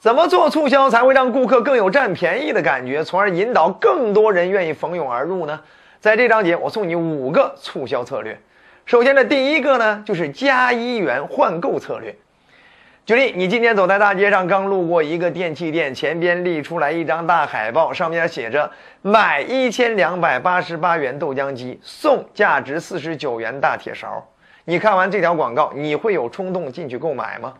[0.00, 5.60] 怎么做促销才会让顾客更有占便宜的感觉，从而引导更多人愿意蜂拥而入呢？
[6.00, 8.40] 在这章节，我送你五个促销策略。
[8.86, 12.16] 首先的第一个呢，就是加一元换购策略。
[13.04, 18.70] 举例，你今天走在大街上，刚路过一个电器店，前边立出来一张大海报，上面写着
[19.02, 24.26] “买一千两百八十八元豆浆机，送价值四十九元大铁勺”。
[24.64, 27.52] 你看完这条广告，你会有冲动进去购买吗？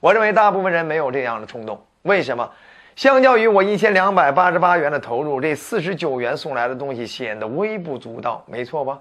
[0.00, 2.48] 我认为大部分人没有这样的冲动，为什么？
[2.94, 8.98] 相较于我一千两百八十八元的投入，这四十九元送来的东西显得微不足道，没错吧？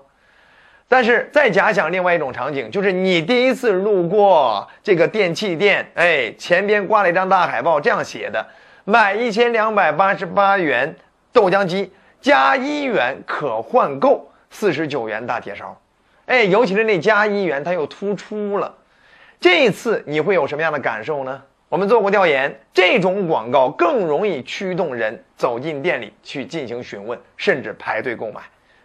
[0.88, 8.46] 但是再假想另外一种场景，就是你第一次路过这个电器店，哎，前边挂了一张大海报，这样写的：
[8.86, 10.96] 买一千两百八十八元
[11.34, 11.92] 豆浆机
[12.22, 15.76] 加一元可换购四十九元大铁勺，
[16.28, 18.74] 哎，尤其是那加一元，它又突出了。
[19.40, 21.42] 这一次你会有什么样的感受呢？
[21.70, 28.42] 我们做过调研，这种广告更容易驱动人走进店里去进行询问，甚至排队购买。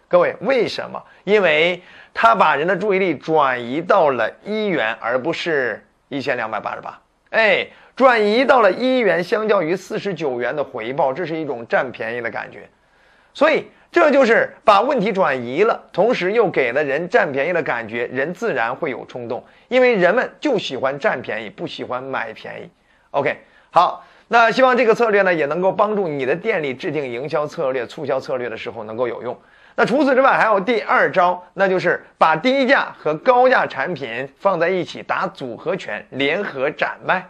[0.07, 1.01] 各位，为什么？
[1.23, 1.81] 因为
[2.13, 7.01] 它把人的注意力转移到了一元，而不是一千两百八十八。
[7.31, 12.69] 哎，转移到了一元，相较于四十九元的回报，这是一种占便宜的感觉。
[13.33, 13.67] 所以。
[13.93, 22.67] 这就是把问题转移了，同时又给了人占便宜的感觉，人自然会有冲动，因为人们就喜欢占便宜，不喜欢买便宜。
[23.11, 23.37] OK，
[23.69, 29.37] 好，那希望这个策略呢也能够帮助你的店里制定营销策略、促销策略的时候能够有用。
[29.75, 37.23] 那除此之外，还有第二招，那就是把低价和高价产品放在一起打组合拳，联合展卖。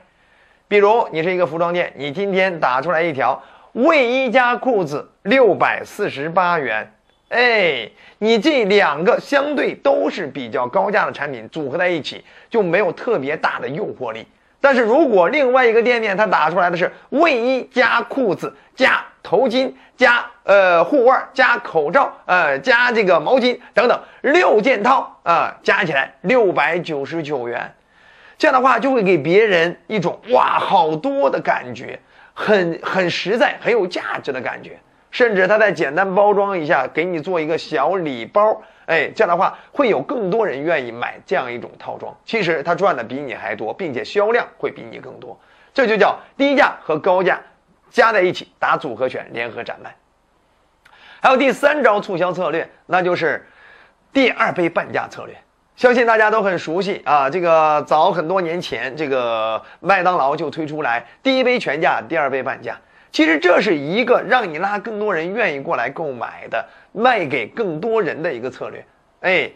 [0.70, 3.44] 比如你是一个服装店，你今天打出来一条。
[3.74, 6.94] 卫衣加裤子六百四十八元，
[7.30, 14.28] 哎，你这两个相对都是比较高价的产品组合在一起就没有特别大的诱惑力。
[14.62, 27.74] 但是如果另外一个店面它打出来的是卫衣加裤子加头巾加呃护腕加口罩呃加这个毛巾等等六件套啊，加起来六百九十九元，
[28.38, 32.00] 这样的话就会给别人一种哇好多的感觉。
[32.34, 34.80] 很很实在，很有价值的感觉，
[35.12, 42.16] 甚至他再简单包装一下，给你做一个小礼包，哎，这样的话会有更多人愿意买这样一种套装。
[42.26, 45.40] 其实他赚的比你还多，并且销量会比你更多，
[45.74, 47.40] 这就叫低价和高价
[47.90, 49.96] 加在一起打组合拳，联合展卖。
[51.22, 53.48] 还有第三招促销策略，那就是
[54.12, 55.38] 第二杯半价策略。
[55.76, 62.80] 相信大家都很熟悉啊，这个早很多年前，这个麦当劳就推出来第一杯全价，第二杯半价。
[63.12, 68.86] 其实这是一个让你拉更多人愿意过来购买的，卖给更多人的一个策略。
[69.22, 69.52] 哎，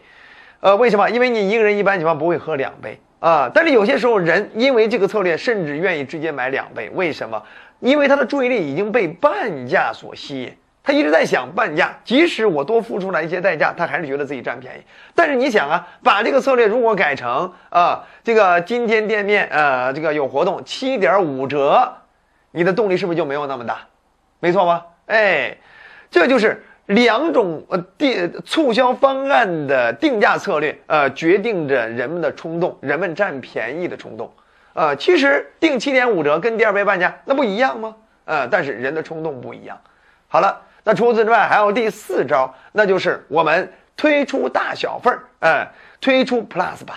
[0.60, 1.08] 呃，为什么？
[1.08, 6.90] 因为你一个人一般情况不会喝两杯啊，但是有些时候人因为这个策略，甚至愿意直接买两杯。
[6.94, 7.40] 为什么？
[7.80, 10.52] 因为他的注意力已经被半价所吸引。
[10.88, 14.82] 他一直在想半价，即使我多付出了一些代价，他还是觉得自己占便宜。
[15.14, 21.92] 但是你想啊，把这个策略如果改成啊，这个今天店面呃这个有活动七点五折，
[22.52, 23.80] 你的动力是不是就没有那么大？
[24.40, 24.86] 没错吧？
[25.08, 25.58] 哎，
[26.10, 34.32] 这就是两种呃定促销方案的定价策略，呃，决定着人们的冲动，人们占便宜的冲动。
[34.72, 37.94] 呃，其实定七点五折跟第二杯半价那不一样吗？
[38.24, 39.78] 呃，但是人的冲动不一样。
[40.28, 40.62] 好了。
[40.88, 46.96] 那除此之外，还有第四招，那就是我们推出大小份儿，哎，推出 Plus 版，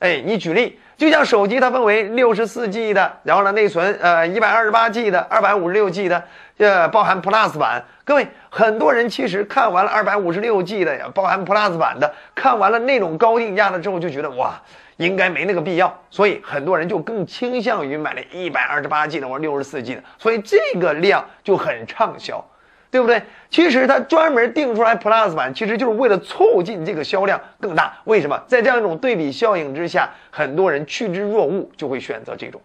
[0.00, 6.22] 哎，你举例，就像手机它分为六十四 G 的，然后呢内存呃一百二十八 G 的，二百五十六 G 的，
[6.58, 7.82] 呃包含 Plus 版。
[8.04, 14.60] 各位，很多人其实看完了二百五十六 G 的，包含 Plus 版的，看完了那种高定价的之后，就觉得哇，
[14.98, 22.44] 应该没那个必要，所以很多人就更倾向于买了一百二十八 G 的或者六十四 G 的，所以这个量就很畅销。
[22.90, 23.22] 对不对？
[23.48, 27.96] 其实它专门定出来 Plus 版，其实就是为了促进这个销量更大。
[28.04, 28.42] 为什么？
[28.46, 32.60] 在这样一种对比效应之下，很多人趋之若鹜，就会选择这种。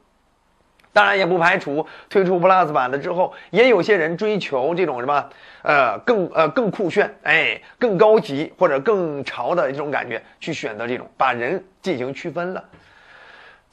[0.91, 5.29] 当然，也不排除推出 Plus 版了之后，也有些人追求这种什么，
[5.61, 12.63] 呃，更呃更酷炫，哎，更高级或者更潮的这种感觉，去选择这种，把人进行区分了。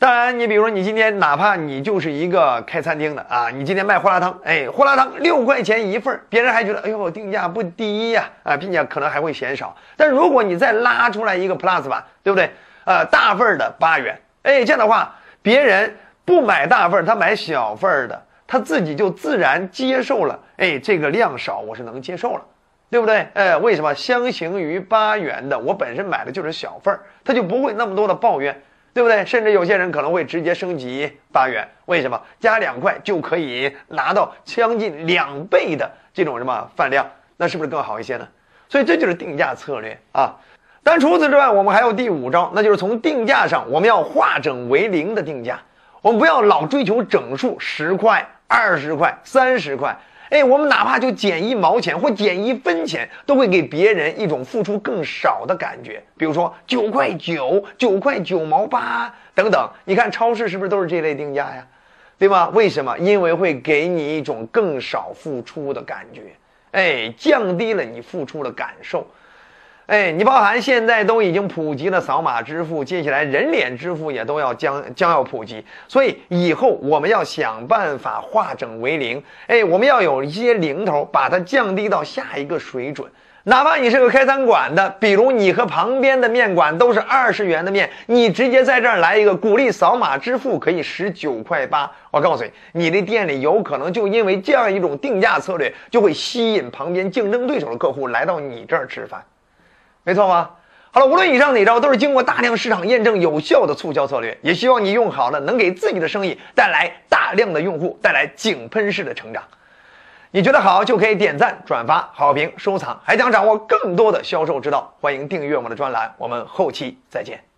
[0.02, 9.76] 当然，你比如说，你今天哪怕你就是一个开餐厅的啊，你今天卖胡辣汤，哎，胡辣汤六块钱一份别人还觉得，哎呦，定价不低呀，啊，并且可能还会嫌少。
[9.96, 12.50] 但如果你再拉出来一个 Plus 版，对不对？
[12.84, 22.42] 呃，大份的八元，哎，这样的话，别人不买大份他买小份的，他自己就自然接受了，哎，这个量少，我是能接受了，
[22.90, 23.24] 对不对？
[23.34, 23.94] 哎，为什么？
[23.94, 28.60] 相形于八元的，我本身买的就是小份儿他就不会那么多的抱怨。
[28.94, 29.24] 对不对？
[29.24, 32.20] 甚至有些人可能会直接升级八元，为什么？
[32.38, 37.06] 加两块就可以拿到将近两倍的这种什么饭量，
[37.36, 38.28] 那是不是更好一些呢？
[38.68, 40.36] 所以这就是定价策略啊。
[40.82, 45.58] 但除此之外，我们还有第五招，那就是从定价上，我们要化整为零的定价。
[46.00, 49.96] 我们不要老追求整数，十块、二十块、三十块。
[50.32, 56.02] 哎，我们哪怕就减一毛钱或减一分钱，都会给别人一种付出更少的感觉。
[56.16, 61.66] 比如说九块九、九块九毛八等等，你看超市是不是都是这类定价呀？
[62.18, 62.48] 对吧？
[62.54, 62.96] 为什么？
[62.98, 66.22] 因为会给你一种更少付出的感觉，
[66.70, 69.06] 哎，降低了你付出的感受。
[69.86, 79.22] 哎，你包含现在都已经普及了扫码支付，接下来人脸支付也都要将将要普及，所以以后我们要想办法化整为零。
[79.48, 83.10] 哎，我们要有一些零头，把它降低到下一个水准。
[83.44, 91.90] 哪怕你是个开餐馆的，比如你和旁边的面馆都是二十元的面，你直接在这儿来一个鼓励扫码支付，可以十九块八。
[92.12, 92.50] 我告诉你，
[92.84, 99.20] 你的店里有可能就因为这样一种定价策略，就会吸引旁边竞争对手的客户来到你这儿吃饭。
[100.04, 100.50] 没错吧？
[100.90, 109.42] 好了，无论以上哪招都是经过大量市场验证有效的促销策略，也希望你用好了，能给自己的生意带来大量的用户，带来井喷式的成长。
[110.30, 116.14] 你觉得好就可以点赞、转发、好评、收藏，还想掌握更多的销售之道，欢迎订阅我们的专栏。
[116.18, 117.51] 我们后期再见。